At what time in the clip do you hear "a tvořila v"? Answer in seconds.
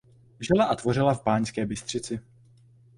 0.65-1.23